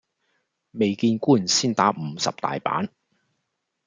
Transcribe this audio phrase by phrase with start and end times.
[0.71, 2.89] 未見官先打五十大板